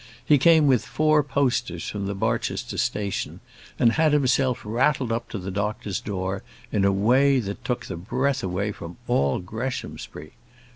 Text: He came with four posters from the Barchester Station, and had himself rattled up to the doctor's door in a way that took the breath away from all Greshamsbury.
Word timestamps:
He 0.25 0.39
came 0.39 0.65
with 0.65 0.83
four 0.83 1.21
posters 1.21 1.87
from 1.87 2.07
the 2.07 2.15
Barchester 2.15 2.79
Station, 2.79 3.39
and 3.77 3.91
had 3.91 4.13
himself 4.13 4.61
rattled 4.65 5.11
up 5.11 5.29
to 5.29 5.37
the 5.37 5.51
doctor's 5.51 6.01
door 6.01 6.41
in 6.71 6.83
a 6.83 6.91
way 6.91 7.39
that 7.39 7.63
took 7.63 7.85
the 7.85 7.97
breath 7.97 8.41
away 8.41 8.71
from 8.71 8.97
all 9.07 9.37
Greshamsbury. 9.37 10.31